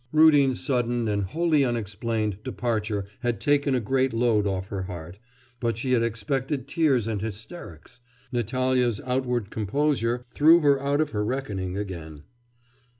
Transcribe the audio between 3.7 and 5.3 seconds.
a great load off her heart,